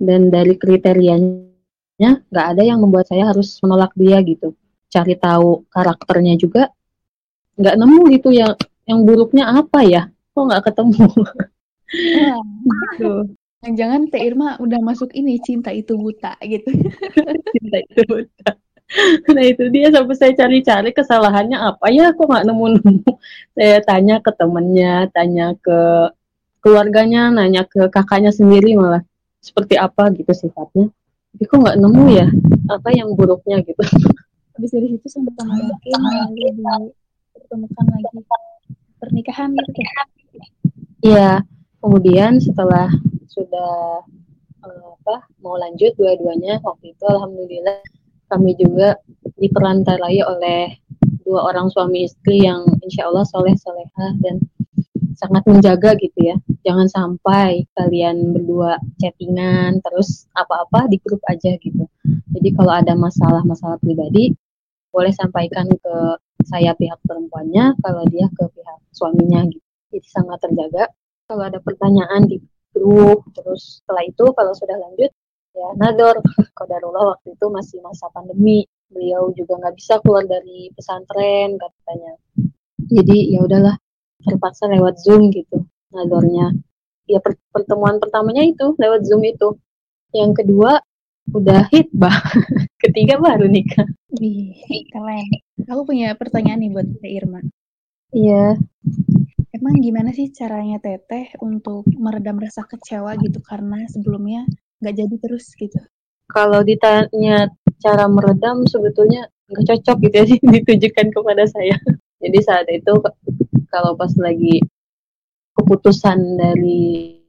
dan 0.00 0.32
dari 0.32 0.56
kriterianya 0.56 2.24
nggak 2.32 2.46
ada 2.56 2.62
yang 2.64 2.80
membuat 2.80 3.12
saya 3.12 3.28
harus 3.28 3.60
menolak 3.60 3.92
dia 3.92 4.16
gitu. 4.24 4.56
Cari 4.88 5.12
tahu 5.20 5.68
karakternya 5.68 6.40
juga 6.40 6.72
nggak 7.60 7.76
nemu 7.76 8.00
gitu 8.16 8.32
yang 8.32 8.56
yang 8.90 9.06
buruknya 9.06 9.46
apa 9.46 9.86
ya? 9.86 10.02
Kok 10.34 10.42
nggak 10.50 10.64
ketemu? 10.66 11.06
Ya. 11.94 12.34
gitu. 12.90 13.12
jangan 13.60 14.08
Teh 14.08 14.24
Irma 14.24 14.56
udah 14.58 14.80
masuk 14.82 15.14
ini 15.14 15.38
cinta 15.38 15.70
itu 15.70 15.94
buta 15.94 16.34
gitu. 16.42 16.70
Cinta 17.54 17.76
itu 17.78 18.00
buta. 18.08 18.50
Nah 19.30 19.44
itu 19.46 19.70
dia 19.70 19.94
sampai 19.94 20.16
saya 20.18 20.32
cari-cari 20.34 20.90
kesalahannya 20.90 21.54
apa 21.54 21.86
ya? 21.94 22.10
Kok 22.10 22.26
nggak 22.26 22.46
nemu-nemu? 22.50 23.10
Saya 23.54 23.78
tanya 23.86 24.18
ke 24.18 24.34
temennya 24.34 25.06
tanya 25.14 25.54
ke 25.62 26.10
keluarganya 26.58 27.30
nanya 27.30 27.62
ke 27.70 27.86
kakaknya 27.86 28.34
sendiri 28.34 28.74
malah. 28.74 29.06
Seperti 29.38 29.78
apa 29.78 30.10
gitu 30.10 30.34
sifatnya. 30.34 30.90
Tapi 31.30 31.44
kok 31.46 31.58
nggak 31.62 31.78
nemu 31.78 32.04
ya? 32.10 32.26
Apa 32.66 32.90
yang 32.90 33.14
buruknya 33.14 33.62
gitu? 33.62 33.78
Habis 34.58 34.70
dari 34.74 34.90
situ 34.90 35.06
sama-sama 35.06 35.54
yakin 35.54 36.58
lalu 36.58 36.90
dipertemukan 37.30 37.84
lagi 37.86 38.18
pernikahan 39.00 39.56
gitu. 40.20 40.36
Ya? 40.36 40.48
Iya, 41.00 41.30
kemudian 41.80 42.38
setelah 42.38 42.92
sudah 43.32 44.04
uh, 44.60 44.88
apa 45.00 45.24
mau 45.40 45.56
lanjut 45.56 45.96
dua-duanya 45.96 46.60
waktu 46.60 46.92
itu 46.92 47.04
alhamdulillah 47.08 47.80
kami 48.30 48.54
juga 48.60 49.00
diperantarai 49.40 50.20
oleh 50.22 50.76
dua 51.24 51.50
orang 51.50 51.72
suami 51.72 52.06
istri 52.06 52.44
yang 52.44 52.62
insya 52.84 53.08
Allah 53.08 53.24
soleh 53.26 53.56
soleha 53.56 54.06
dan 54.20 54.38
sangat 55.18 55.44
menjaga 55.44 55.96
gitu 56.00 56.32
ya. 56.32 56.36
Jangan 56.64 56.88
sampai 56.88 57.68
kalian 57.76 58.32
berdua 58.36 58.80
chattingan 59.00 59.80
terus 59.84 60.28
apa-apa 60.32 60.88
di 60.88 60.96
grup 61.00 61.20
aja 61.28 61.56
gitu. 61.60 61.84
Jadi 62.32 62.48
kalau 62.56 62.72
ada 62.72 62.96
masalah-masalah 62.96 63.76
pribadi 63.80 64.32
boleh 64.90 65.12
sampaikan 65.14 65.70
ke 65.70 65.94
saya 66.48 66.72
pihak 66.74 66.98
perempuannya 67.04 67.76
kalau 67.84 68.02
dia 68.08 68.26
ke 68.32 68.44
pihak 68.48 68.79
suaminya 68.94 69.46
gitu. 69.48 69.66
Jadi 69.90 70.08
sangat 70.10 70.38
terjaga. 70.42 70.84
Kalau 71.26 71.42
ada 71.46 71.58
pertanyaan 71.62 72.26
di 72.26 72.42
grup 72.70 73.26
terus 73.34 73.82
setelah 73.82 74.06
itu 74.06 74.24
kalau 74.34 74.52
sudah 74.54 74.76
lanjut 74.78 75.10
ya 75.54 75.68
nador. 75.78 76.22
Kodarullah 76.58 77.16
waktu 77.16 77.34
itu 77.34 77.46
masih 77.50 77.78
masa 77.82 78.06
pandemi. 78.14 78.66
Beliau 78.90 79.30
juga 79.34 79.54
nggak 79.58 79.74
bisa 79.78 80.02
keluar 80.02 80.26
dari 80.26 80.70
pesantren 80.74 81.54
katanya. 81.58 82.12
Jadi 82.90 83.34
ya 83.34 83.46
udahlah 83.46 83.76
terpaksa 84.26 84.66
lewat 84.66 84.98
zoom 85.02 85.30
gitu 85.30 85.62
nadornya. 85.94 86.54
Ya 87.06 87.18
pertemuan 87.50 87.98
pertamanya 87.98 88.46
itu 88.46 88.74
lewat 88.78 89.06
zoom 89.06 89.22
itu. 89.26 89.58
Yang 90.10 90.42
kedua 90.42 90.82
udah 91.30 91.70
hitbah 91.70 92.14
ketiga 92.82 93.18
baru 93.22 93.46
nikah. 93.46 93.86
Wih, 94.18 94.58
keren. 94.90 95.30
Aku 95.70 95.86
punya 95.86 96.18
pertanyaan 96.18 96.58
nih 96.58 96.70
buat 96.74 96.88
Irma. 97.06 97.40
Iya. 98.10 98.58
Emang 99.54 99.76
gimana 99.78 100.10
sih 100.10 100.30
caranya 100.34 100.82
Teteh 100.82 101.38
untuk 101.42 101.86
meredam 101.94 102.42
rasa 102.42 102.66
kecewa 102.66 103.14
gitu 103.22 103.38
karena 103.42 103.86
sebelumnya 103.86 104.46
nggak 104.82 104.94
jadi 104.98 105.16
terus 105.22 105.46
gitu? 105.54 105.78
Kalau 106.30 106.62
ditanya 106.66 107.50
cara 107.78 108.06
meredam 108.10 108.66
sebetulnya 108.66 109.30
nggak 109.50 109.64
cocok 109.66 109.96
gitu 110.06 110.14
ya 110.16 110.26
ditujukan 110.58 111.06
kepada 111.14 111.44
saya. 111.46 111.78
Jadi 112.18 112.38
saat 112.42 112.66
itu 112.70 112.94
kalau 113.70 113.94
pas 113.94 114.10
lagi 114.18 114.58
keputusan 115.54 116.18
dari 116.38 117.20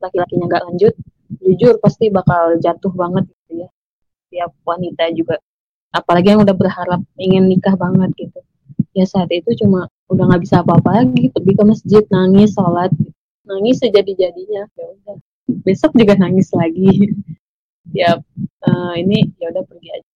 laki-lakinya 0.00 0.46
nggak 0.52 0.64
lanjut, 0.68 0.94
jujur 1.40 1.80
pasti 1.80 2.12
bakal 2.12 2.60
jatuh 2.60 2.92
banget 2.92 3.24
gitu 3.24 3.64
ya. 3.64 3.68
Tiap 4.32 4.52
wanita 4.68 5.08
juga 5.16 5.40
apalagi 5.96 6.36
yang 6.36 6.44
udah 6.44 6.56
berharap 6.56 7.00
ingin 7.16 7.48
nikah 7.48 7.72
banget 7.72 8.12
gitu 8.20 8.40
ya 8.96 9.04
saat 9.04 9.28
itu 9.28 9.52
cuma 9.60 9.92
udah 10.08 10.24
nggak 10.32 10.42
bisa 10.48 10.64
apa-apa 10.64 11.04
lagi 11.04 11.28
pergi 11.28 11.52
ke 11.52 11.64
masjid 11.68 12.02
nangis 12.08 12.56
sholat. 12.56 12.88
Nangis 13.44 13.84
sejadi-jadinya. 13.84 14.64
Ya 14.72 14.86
udah. 14.96 15.16
Besok 15.62 15.92
juga 15.94 16.16
nangis 16.16 16.48
lagi. 16.56 16.88
Ya 17.94 18.18
uh, 18.66 18.94
ini 18.98 19.30
ya 19.38 19.54
udah 19.54 19.62
pergi 19.62 19.94
aja. 19.94 20.10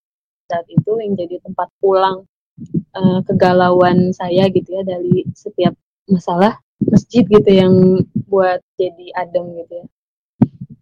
Saat 0.50 0.66
itu 0.66 0.90
yang 0.98 1.14
jadi 1.14 1.38
tempat 1.38 1.70
pulang 1.78 2.26
uh, 2.98 3.22
kegalauan 3.22 4.10
saya 4.10 4.50
gitu 4.50 4.74
ya 4.74 4.82
dari 4.82 5.22
setiap 5.38 5.78
masalah 6.10 6.58
masjid 6.82 7.22
gitu 7.22 7.46
yang 7.46 8.02
buat 8.26 8.58
jadi 8.74 9.06
adem 9.22 9.54
gitu 9.62 9.72
ya. 9.78 9.86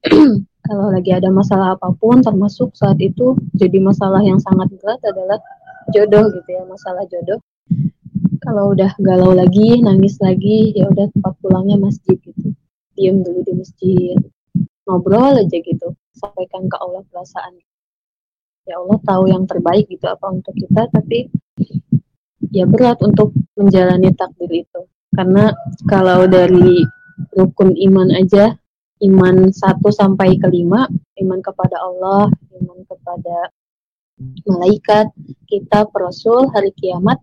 Kalau 0.64 0.88
lagi 0.88 1.12
ada 1.12 1.28
masalah 1.28 1.76
apa 1.76 1.92
pun 1.92 2.24
termasuk 2.24 2.72
saat 2.72 2.96
itu 3.04 3.36
jadi 3.52 3.84
masalah 3.84 4.24
yang 4.24 4.40
sangat 4.40 4.72
berat 4.80 4.98
adalah 5.04 5.36
jodoh 5.92 6.24
gitu 6.32 6.50
ya 6.56 6.64
masalah 6.64 7.04
jodoh 7.08 7.36
kalau 8.42 8.74
udah 8.74 8.92
galau 9.02 9.34
lagi 9.34 9.82
nangis 9.82 10.18
lagi 10.22 10.72
ya 10.74 10.86
udah 10.88 11.10
tempat 11.14 11.34
pulangnya 11.42 11.78
masjid 11.78 12.16
gitu. 12.18 12.54
Diem 12.94 13.22
dulu 13.22 13.40
di 13.46 13.52
masjid. 13.54 14.18
Ngobrol 14.86 15.42
aja 15.42 15.58
gitu. 15.58 15.88
Sampaikan 16.16 16.66
ke 16.66 16.76
Allah 16.80 17.02
perasaan. 17.10 17.58
Ya 18.68 18.76
Allah 18.80 18.98
tahu 19.00 19.30
yang 19.32 19.48
terbaik 19.48 19.88
gitu 19.88 20.04
apa 20.10 20.28
untuk 20.28 20.52
kita 20.52 20.92
tapi 20.92 21.32
ya 22.52 22.68
berat 22.68 23.00
untuk 23.00 23.32
menjalani 23.56 24.12
takdir 24.12 24.50
itu. 24.50 24.80
Karena 25.14 25.50
kalau 25.88 26.28
dari 26.28 26.84
rukun 27.32 27.74
iman 27.74 28.12
aja 28.12 28.54
iman 29.02 29.54
satu 29.54 29.88
sampai 29.94 30.36
kelima, 30.42 30.90
iman 31.22 31.40
kepada 31.40 31.78
Allah, 31.78 32.28
iman 32.58 32.78
kepada 32.86 33.50
malaikat, 34.44 35.06
kita 35.46 35.86
rasul 35.94 36.50
hari 36.50 36.74
kiamat 36.74 37.18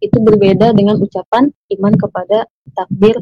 itu 0.00 0.18
berbeda 0.20 0.76
dengan 0.76 1.00
ucapan 1.00 1.48
iman 1.76 1.94
kepada 1.96 2.48
takdir 2.76 3.16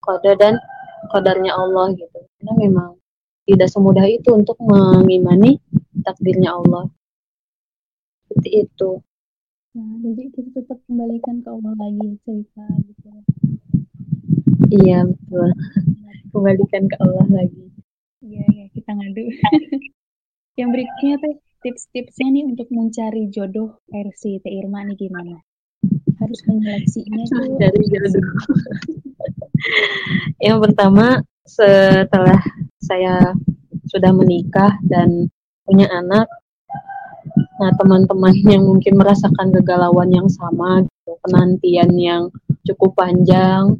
kode 0.00 0.32
dan 0.36 0.60
kodarnya 1.08 1.52
Allah 1.56 1.92
gitu. 1.96 2.20
Karena 2.40 2.52
memang 2.68 2.90
tidak 3.44 3.68
semudah 3.68 4.04
itu 4.08 4.32
untuk 4.32 4.56
mengimani 4.60 5.60
takdirnya 6.00 6.56
Allah. 6.56 6.88
Seperti 8.28 8.68
itu. 8.68 8.90
Nah 9.74 9.90
jadi 10.00 10.22
kita 10.32 10.48
tetap 10.62 10.78
kembalikan 10.86 11.44
ke 11.44 11.48
Allah 11.50 11.74
lagi 11.76 12.08
cerita 12.24 12.64
gitu. 12.88 13.08
Iya 14.84 15.04
betul. 15.08 15.50
Kembalikan 16.32 16.84
ke 16.88 16.96
Allah 17.00 17.28
lagi. 17.28 17.64
Iya 18.24 18.44
iya 18.48 18.66
kita 18.72 18.90
ngadu. 18.96 19.24
Yang 20.58 20.68
berikutnya 20.70 21.14
teh 21.18 21.34
tips-tipsnya 21.66 22.28
nih 22.30 22.44
untuk 22.46 22.68
mencari 22.70 23.32
jodoh 23.32 23.80
versi 23.90 24.38
Teh 24.38 24.52
Irma 24.52 24.84
nih 24.84 25.00
gimana 25.00 25.40
harus 26.20 26.40
menyeleksinya 26.46 27.22
tuh 27.28 27.56
dari 27.58 27.80
jodoh. 27.90 28.26
Yang 30.46 30.58
pertama 30.70 31.06
setelah 31.44 32.40
saya 32.80 33.32
sudah 33.88 34.12
menikah 34.12 34.76
dan 34.84 35.28
punya 35.64 35.88
anak 35.92 36.28
nah 37.54 37.70
teman-teman 37.78 38.34
yang 38.46 38.66
mungkin 38.66 38.98
merasakan 38.98 39.54
kegalauan 39.54 40.10
yang 40.10 40.26
sama 40.26 40.82
gitu, 40.82 41.14
penantian 41.22 41.90
yang 41.94 42.22
cukup 42.66 42.98
panjang 42.98 43.78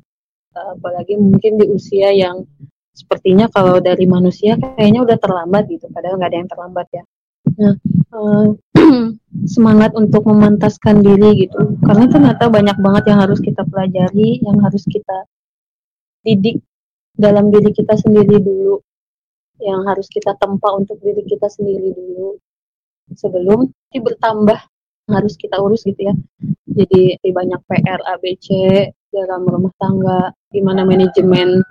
apalagi 0.55 1.19
mungkin 1.19 1.59
di 1.59 1.67
usia 1.67 2.15
yang 2.15 2.47
sepertinya 2.95 3.51
kalau 3.51 3.83
dari 3.83 4.07
manusia 4.07 4.55
kayaknya 4.55 5.03
udah 5.03 5.19
terlambat 5.19 5.67
gitu 5.67 5.91
padahal 5.91 6.15
nggak 6.15 6.31
ada 6.31 6.39
yang 6.39 6.51
terlambat 6.51 6.87
ya 6.95 7.03
nah 7.55 7.75
semangat 9.55 9.93
untuk 9.99 10.25
memantaskan 10.27 11.03
diri 11.03 11.47
gitu. 11.47 11.79
Karena 11.83 12.07
ternyata 12.07 12.47
banyak 12.49 12.79
banget 12.79 13.05
yang 13.11 13.21
harus 13.23 13.41
kita 13.43 13.63
pelajari 13.67 14.41
yang 14.43 14.59
harus 14.63 14.85
kita 14.87 15.27
didik 16.25 16.63
dalam 17.15 17.51
diri 17.51 17.71
kita 17.75 17.95
sendiri 17.99 18.41
dulu. 18.41 18.81
Yang 19.63 19.81
harus 19.87 20.07
kita 20.11 20.35
tempa 20.39 20.69
untuk 20.75 20.99
diri 21.01 21.23
kita 21.25 21.47
sendiri 21.51 21.95
dulu. 21.95 22.39
Sebelum 23.15 23.71
bertambah 23.95 24.59
harus 25.11 25.35
kita 25.37 25.61
urus 25.61 25.85
gitu 25.85 26.11
ya. 26.11 26.15
Jadi 26.75 27.21
banyak 27.21 27.61
PR 27.69 28.01
ABC 28.19 28.49
dalam 29.15 29.47
rumah 29.47 29.71
tangga 29.79 30.35
gimana 30.51 30.83
manajemen 30.83 31.63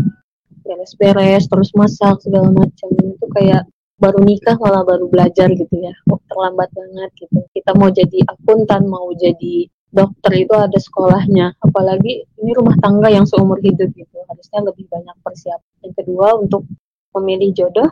beres-beres 0.64 1.50
terus 1.52 1.76
masak 1.76 2.24
segala 2.24 2.54
macam. 2.54 2.88
Itu 2.94 3.28
kayak 3.34 3.68
baru 4.04 4.20
nikah 4.20 4.60
malah 4.60 4.84
baru 4.84 5.08
belajar 5.08 5.48
gitu 5.56 5.76
ya. 5.80 5.96
Kok 6.04 6.20
terlambat 6.28 6.70
banget 6.76 7.10
gitu. 7.16 7.40
Kita 7.56 7.72
mau 7.80 7.88
jadi 7.88 8.20
akuntan 8.28 8.84
mau 8.92 9.08
jadi 9.16 9.72
dokter 9.88 10.44
itu 10.44 10.52
ada 10.52 10.76
sekolahnya. 10.76 11.56
Apalagi 11.64 12.28
ini 12.44 12.52
rumah 12.52 12.76
tangga 12.84 13.08
yang 13.08 13.24
seumur 13.24 13.64
hidup 13.64 13.88
gitu. 13.96 14.18
Harusnya 14.28 14.60
lebih 14.68 14.92
banyak 14.92 15.16
persiapan. 15.24 15.72
Yang 15.88 15.94
kedua 16.04 16.28
untuk 16.36 16.68
memilih 17.16 17.56
jodoh 17.56 17.88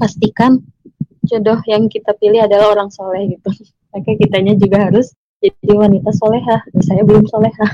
pastikan 0.00 0.58
jodoh 1.22 1.60
yang 1.68 1.86
kita 1.92 2.16
pilih 2.16 2.40
adalah 2.48 2.72
orang 2.72 2.88
soleh 2.88 3.28
gitu. 3.28 3.52
Maka 3.92 4.16
kitanya 4.16 4.56
juga 4.56 4.88
harus 4.88 5.12
jadi 5.44 5.76
wanita 5.76 6.08
soleha. 6.16 6.64
Saya 6.80 7.04
belum 7.04 7.28
soleha. 7.28 7.66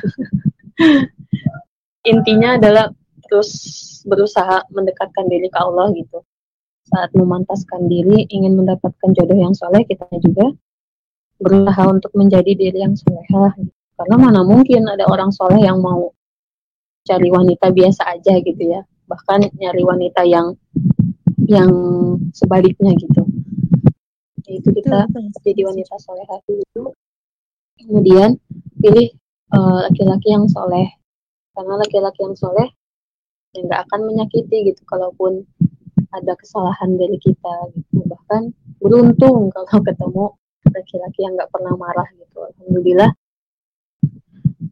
Intinya 2.13 2.59
adalah 2.59 2.91
terus 3.29 3.51
berusaha 4.09 4.65
mendekatkan 4.73 5.29
diri 5.29 5.53
ke 5.53 5.59
Allah 5.61 5.93
gitu 5.93 6.25
saat 6.89 7.13
memantaskan 7.13 7.87
diri 7.87 8.25
ingin 8.33 8.57
mendapatkan 8.57 9.13
jodoh 9.13 9.37
yang 9.37 9.53
soleh 9.53 9.85
kita 9.85 10.09
juga 10.25 10.57
berusaha 11.39 11.83
untuk 11.87 12.13
menjadi 12.19 12.53
diri 12.57 12.79
yang 12.83 12.99
solehah. 12.99 13.55
Karena 13.99 14.17
mana 14.19 14.41
mungkin 14.43 14.87
ada 14.87 15.07
orang 15.07 15.31
soleh 15.31 15.63
yang 15.63 15.79
mau 15.79 16.11
cari 17.07 17.29
wanita 17.31 17.71
biasa 17.71 18.19
aja 18.19 18.39
gitu 18.43 18.63
ya. 18.63 18.83
Bahkan 19.09 19.57
nyari 19.59 19.83
wanita 19.83 20.23
yang 20.27 20.55
yang 21.49 21.73
sebaliknya 22.35 22.93
gitu. 22.99 23.23
Itu 24.49 24.69
kita 24.75 25.09
jadi 25.43 25.63
wanita 25.67 25.95
solehah. 25.99 26.39
Dulu 26.45 26.93
kemudian 27.79 28.37
pilih 28.79 29.09
eh, 29.55 29.79
laki-laki 29.89 30.29
uh, 30.31 30.35
yang 30.39 30.47
soleh. 30.51 30.89
Karena 31.55 31.75
laki-laki 31.81 32.21
yang 32.23 32.37
soleh 32.39 32.69
yang 33.57 33.67
nggak 33.67 33.83
akan 33.89 34.01
menyakiti 34.07 34.75
gitu. 34.75 34.83
Kalaupun 34.87 35.43
ada 36.15 36.33
kesalahan 36.37 36.97
dari 36.97 37.17
kita 37.21 37.55
gitu. 37.77 38.05
Bahkan 38.05 38.53
beruntung 38.81 39.53
kalau 39.53 39.81
ketemu 39.89 40.25
laki-laki 40.69 41.21
yang 41.25 41.35
nggak 41.37 41.51
pernah 41.53 41.75
marah 41.77 42.09
gitu. 42.17 42.39
Alhamdulillah 42.45 43.11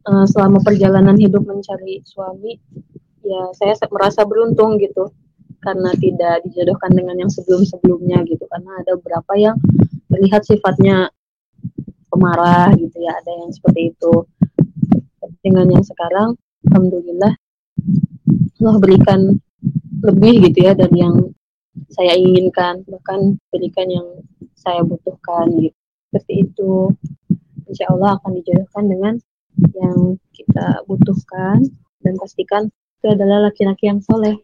uh, 0.07 0.25
selama 0.29 0.61
perjalanan 0.61 1.17
hidup 1.17 1.43
mencari 1.45 2.01
suami 2.05 2.57
ya 3.25 3.51
saya 3.57 3.75
merasa 3.89 4.23
beruntung 4.23 4.77
gitu. 4.81 5.11
Karena 5.57 5.89
tidak 5.97 6.45
dijodohkan 6.47 6.93
dengan 6.93 7.17
yang 7.17 7.31
sebelum-sebelumnya 7.33 8.23
gitu. 8.29 8.45
Karena 8.45 8.77
ada 8.77 8.93
beberapa 8.95 9.33
yang 9.35 9.57
terlihat 10.07 10.45
sifatnya 10.45 11.09
pemarah 12.13 12.71
gitu 12.77 13.01
ya. 13.01 13.17
Ada 13.19 13.31
yang 13.45 13.51
seperti 13.51 13.91
itu. 13.91 14.13
Dengan 15.41 15.67
yang 15.69 15.83
sekarang 15.83 16.37
alhamdulillah 16.67 17.33
Allah 18.57 18.77
berikan 18.81 19.37
lebih 20.03 20.49
gitu 20.49 20.67
ya 20.67 20.73
dari 20.77 21.01
yang 21.01 21.15
saya 21.93 22.17
inginkan 22.17 22.81
bahkan 22.89 23.37
berikan 23.53 23.87
yang 23.89 24.07
saya 24.57 24.81
butuhkan 24.81 25.49
gitu. 25.61 25.77
Seperti 26.07 26.33
itu. 26.47 26.71
Insya 27.67 27.91
Allah 27.91 28.15
akan 28.17 28.31
dijodohkan 28.39 28.83
dengan 28.87 29.13
yang 29.75 30.15
kita 30.31 30.87
butuhkan 30.87 31.67
dan 31.99 32.13
pastikan 32.15 32.71
itu 32.71 33.07
adalah 33.11 33.51
laki-laki 33.51 33.91
yang 33.91 33.99
soleh. 33.99 34.39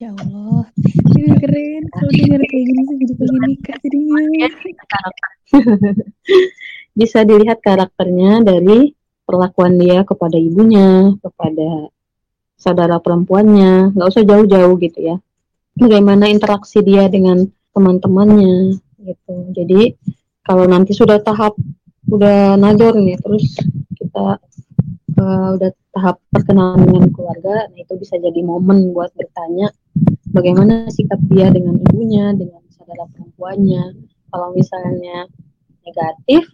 Ya 0.00 0.14
Allah. 0.14 0.70
Ini 1.18 1.36
keren. 1.36 1.82
Kalau 1.92 2.10
dengar 2.14 2.40
kayak 2.46 2.64
gini 2.64 2.82
sih 2.88 2.96
jadi 3.04 3.14
pengen 3.18 3.42
nikah 3.44 3.76
jadinya. 3.82 4.20
Bisa 7.00 7.18
dilihat 7.26 7.58
karakternya 7.60 8.40
dari 8.46 8.94
perlakuan 9.28 9.78
dia 9.78 10.02
kepada 10.02 10.34
ibunya 10.34 11.14
kepada 11.22 11.92
saudara 12.60 13.00
perempuannya 13.00 13.96
nggak 13.96 14.08
usah 14.12 14.22
jauh-jauh 14.28 14.76
gitu 14.78 14.98
ya. 15.00 15.16
Bagaimana 15.80 16.28
interaksi 16.28 16.84
dia 16.84 17.08
dengan 17.08 17.48
teman-temannya 17.72 18.76
gitu. 19.00 19.34
Jadi 19.56 19.96
kalau 20.44 20.68
nanti 20.68 20.92
sudah 20.92 21.16
tahap 21.24 21.56
udah 22.10 22.58
nador 22.60 22.98
nih 23.00 23.16
terus 23.22 23.54
kita 23.96 24.36
uh, 25.20 25.48
udah 25.56 25.70
tahap 25.94 26.16
perkenalan 26.34 26.82
dengan 26.82 27.06
keluarga 27.14 27.70
nah 27.70 27.78
itu 27.78 27.94
bisa 28.00 28.18
jadi 28.18 28.40
momen 28.42 28.90
buat 28.90 29.14
bertanya 29.14 29.70
bagaimana 30.34 30.90
sikap 30.90 31.22
dia 31.30 31.50
dengan 31.54 31.78
ibunya 31.78 32.34
dengan 32.34 32.62
saudara 32.70 33.06
perempuannya. 33.14 33.94
Kalau 34.30 34.54
misalnya 34.54 35.26
negatif 35.82 36.46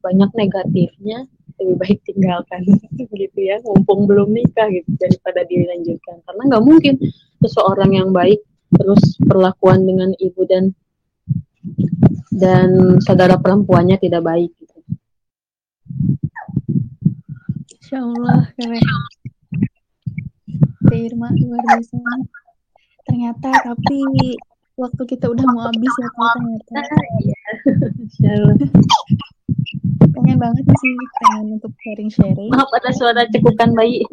banyak 0.00 0.30
negatifnya 0.34 1.28
lebih 1.62 1.76
baik 1.78 1.98
tinggalkan 2.02 2.66
gitu 3.22 3.38
ya 3.38 3.62
mumpung 3.62 4.10
belum 4.10 4.34
nikah 4.34 4.66
gitu 4.74 4.90
daripada 4.98 5.46
dilanjutkan 5.46 6.18
karena 6.26 6.42
nggak 6.50 6.64
mungkin 6.66 6.94
seseorang 7.38 7.94
yang 7.94 8.10
baik 8.10 8.42
terus 8.72 9.16
perlakuan 9.22 9.86
dengan 9.86 10.10
ibu 10.18 10.42
dan 10.48 10.74
dan 12.32 12.98
saudara 13.04 13.36
perempuannya 13.38 14.00
tidak 14.00 14.24
baik 14.24 14.50
gitu. 14.56 14.78
Insya 17.78 18.02
Allah 18.02 18.48
keren. 18.56 18.82
Irma 20.92 21.32
luar 21.32 21.62
biasa. 21.64 21.96
Ternyata 23.08 23.48
tapi 23.64 24.00
waktu 24.76 25.02
kita 25.08 25.28
udah 25.32 25.46
mau 25.52 25.68
habis 25.68 25.92
ya 25.92 26.08
ternyata. 26.10 26.78
Iya. 28.22 28.36
Pengen 30.12 30.36
banget 30.38 30.64
sih 30.68 30.94
pengen 31.24 31.56
untuk 31.60 31.72
sharing-sharing. 31.80 32.50
Maaf 32.52 32.70
ada 32.76 32.90
suara 32.92 33.22
cekukan 33.28 33.72
bayi. 33.72 34.04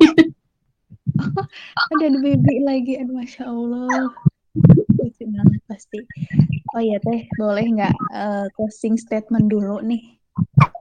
ada 1.91 2.07
baby 2.23 2.55
lagi, 2.63 2.93
aduh 2.99 3.15
masya 3.15 3.43
Allah. 3.47 4.11
Lucu 4.99 5.23
banget 5.27 5.61
pasti. 5.67 5.99
Oh 6.75 6.81
iya 6.81 7.01
teh 7.01 7.25
boleh 7.35 7.65
nggak 7.65 7.95
uh, 8.13 8.45
closing 8.55 8.95
statement 8.95 9.49
dulu 9.49 9.81
nih 9.81 10.19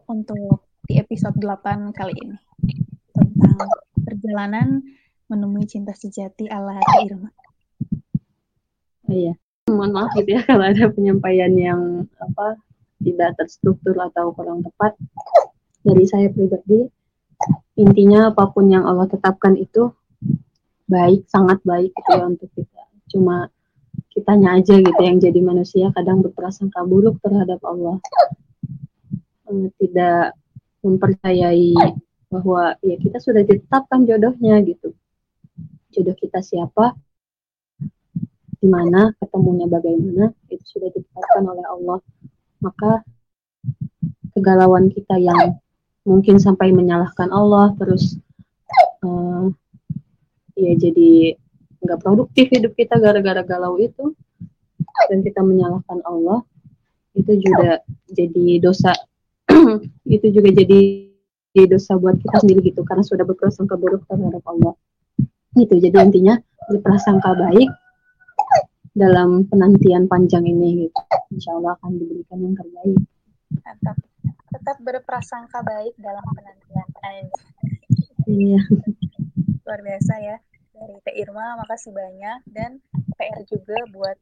untuk 0.07 0.69
di 0.87 1.01
episode 1.01 1.37
8 1.41 1.97
kali 1.97 2.15
ini? 2.23 2.39
Tentang 3.13 3.59
perjalanan 4.05 4.81
menemui 5.29 5.69
cinta 5.69 5.93
sejati 5.93 6.49
ala 6.49 6.77
hati 6.77 6.97
Irma. 7.09 7.31
Oh 9.09 9.15
iya. 9.15 9.35
Mohon 9.69 9.93
maaf 9.93 10.11
gitu 10.17 10.33
ya 10.33 10.43
kalau 10.49 10.65
ada 10.65 10.89
penyampaian 10.89 11.53
yang 11.53 12.09
apa 12.17 12.57
tidak 12.99 13.39
terstruktur 13.39 13.95
atau 13.99 14.35
kurang 14.35 14.63
tepat 14.67 14.99
dari 15.83 16.05
saya 16.07 16.29
pribadi. 16.31 16.87
Intinya 17.79 18.35
apa 18.35 18.51
pun 18.51 18.67
yang 18.67 18.83
Allah 18.83 19.07
tetapkan 19.07 19.55
itu 19.55 19.95
baik 20.91 21.31
sangat 21.31 21.63
baik 21.63 21.95
gitu 21.95 22.11
ya 22.11 22.25
untuk 22.27 22.51
kita. 22.53 22.83
Cuma 23.15 23.47
kitanya 24.11 24.59
aja 24.59 24.75
gitu 24.75 25.01
yang 25.01 25.23
jadi 25.23 25.41
manusia 25.41 25.95
kadang 25.95 26.25
berprasangka 26.27 26.83
buruk 26.83 27.23
terhadap 27.23 27.63
Allah. 27.63 28.03
Eh, 29.49 29.71
tidak 29.79 30.35
mempercayai 30.83 31.75
bahwa 32.29 32.77
ya 32.85 32.97
kita 33.01 33.19
sudah 33.23 33.43
ditetapkan 33.47 34.05
jodohnya 34.05 34.61
gitu. 34.67 34.93
Jodoh 35.95 36.17
kita 36.19 36.45
siapa, 36.45 36.93
di 38.59 38.69
mana? 38.69 39.15
Ketemunya 39.17 39.71
bagaimana, 39.71 40.35
itu 40.53 40.65
sudah 40.67 40.91
ditetapkan 40.93 41.45
oleh 41.47 41.65
Allah. 41.65 41.99
Maka 42.59 43.03
kegalauan 44.35 44.91
kita 44.91 45.19
yang 45.19 45.59
mungkin 46.07 46.41
sampai 46.41 46.73
menyalahkan 46.73 47.29
Allah, 47.29 47.75
terus 47.77 48.17
uh, 49.05 49.51
ya 50.57 50.73
jadi 50.75 51.37
nggak 51.79 52.01
produktif 52.03 52.51
hidup 52.51 52.73
kita 52.75 52.99
gara-gara 52.99 53.43
galau 53.45 53.79
itu, 53.79 54.15
dan 55.07 55.23
kita 55.23 55.45
menyalahkan 55.45 56.01
Allah, 56.07 56.43
itu 57.15 57.39
juga 57.39 57.83
jadi 58.11 58.59
dosa, 58.63 58.95
itu 60.07 60.27
juga 60.33 60.51
jadi 60.55 61.11
dosa 61.67 61.99
buat 61.99 62.19
kita 62.23 62.43
sendiri 62.43 62.61
gitu, 62.71 62.87
karena 62.87 63.03
sudah 63.03 63.27
berprasangka 63.27 63.75
buruk 63.75 64.07
terhadap 64.07 64.43
Allah. 64.47 64.75
Gitu, 65.59 65.75
jadi 65.83 66.07
intinya 66.07 66.39
berprasangka 66.71 67.35
baik, 67.35 67.71
dalam 68.99 69.47
penantian 69.47 70.11
panjang 70.11 70.43
ini 70.43 70.91
gitu. 70.91 71.01
Insya 71.31 71.55
Allah 71.55 71.79
akan 71.79 71.93
diberikan 71.97 72.39
yang 72.43 72.55
terbaik. 72.59 72.99
Tetap, 73.63 73.97
tetap 74.51 74.77
berprasangka 74.83 75.63
baik 75.63 75.95
dalam 76.03 76.25
penantian. 76.35 76.87
Iya. 78.29 78.61
Luar 79.65 79.81
biasa 79.81 80.13
ya 80.21 80.37
dari 80.75 80.97
Teh 81.07 81.15
Irma, 81.17 81.59
makasih 81.63 81.95
banyak 81.95 82.39
dan 82.51 82.83
PR 83.15 83.43
juga 83.47 83.79
buat 83.95 84.19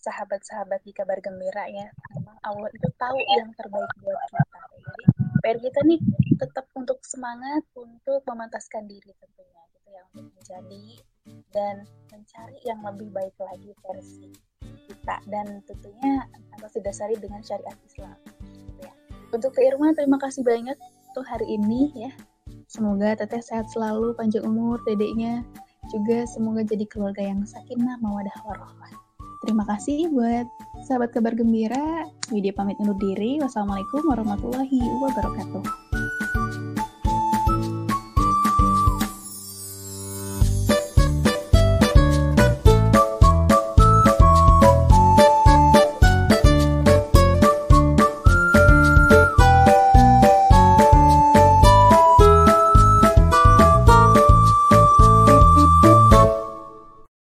sahabat-sahabat 0.00 0.84
di 0.84 0.92
kabar 0.92 1.18
gembira 1.24 1.64
ya. 1.72 1.88
Memang 2.12 2.36
Allah 2.44 2.68
itu 2.72 2.88
tahu 3.00 3.16
yang 3.16 3.50
terbaik 3.56 3.92
buat 4.04 4.20
kita. 4.28 4.60
Jadi 4.84 5.04
PR 5.40 5.58
kita 5.60 5.80
nih 5.88 6.00
tetap 6.36 6.66
untuk 6.76 7.00
semangat 7.04 7.64
untuk 7.76 8.20
memantaskan 8.28 8.84
diri 8.84 9.12
tentunya 9.16 9.62
gitu 9.72 9.88
ya 9.92 10.02
untuk 10.12 10.28
menjadi 10.36 10.84
dan 11.52 11.84
mencari 12.12 12.58
yang 12.64 12.80
lebih 12.84 13.08
baik 13.10 13.34
lagi 13.40 13.70
versi 13.84 14.30
kita 14.88 15.16
dan 15.28 15.64
tentunya 15.64 16.24
harus 16.56 16.72
didasari 16.76 17.16
dengan 17.16 17.40
syariat 17.40 17.76
Islam. 17.84 18.16
Gitu 18.44 18.80
ya. 18.84 18.94
Untuk 19.32 19.56
Teh 19.56 19.64
Irma, 19.66 19.96
terima 19.96 20.20
kasih 20.20 20.44
banyak 20.44 20.76
untuk 21.12 21.24
hari 21.24 21.46
ini 21.56 21.92
ya. 21.96 22.12
Semoga 22.68 23.16
Teteh 23.16 23.40
sehat 23.40 23.70
selalu, 23.72 24.16
panjang 24.18 24.44
umur, 24.44 24.80
dedeknya 24.84 25.44
juga 25.92 26.24
semoga 26.24 26.64
jadi 26.64 26.88
keluarga 26.88 27.20
yang 27.20 27.44
sakinah, 27.44 28.00
mawadah, 28.00 28.34
warahmah. 28.44 28.92
Terima 29.44 29.68
kasih 29.68 30.08
buat 30.08 30.48
sahabat 30.88 31.12
kabar 31.12 31.36
gembira. 31.36 32.08
Widya 32.32 32.56
pamit 32.56 32.80
undur 32.80 32.96
diri. 32.96 33.36
Wassalamualaikum 33.44 34.00
warahmatullahi 34.08 34.80
wabarakatuh. 35.04 35.83